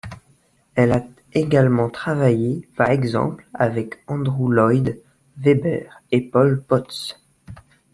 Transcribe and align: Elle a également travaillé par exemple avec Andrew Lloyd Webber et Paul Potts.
Elle 0.73 0.93
a 0.93 1.05
également 1.31 1.91
travaillé 1.91 2.67
par 2.75 2.89
exemple 2.89 3.45
avec 3.53 4.03
Andrew 4.07 4.51
Lloyd 4.51 4.99
Webber 5.43 5.89
et 6.11 6.21
Paul 6.21 6.63
Potts. 6.67 7.21